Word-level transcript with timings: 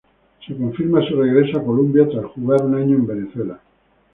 Se 0.43 0.57
confirma 0.57 1.07
su 1.07 1.15
regreso 1.15 1.59
a 1.59 1.63
Colombia 1.63 2.09
tras 2.09 2.25
jugar 2.31 2.65
un 2.65 2.73
año 2.73 2.95
en 2.95 3.05
Venezuela. 3.05 3.59